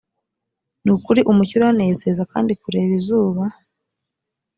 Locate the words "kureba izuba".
2.61-3.43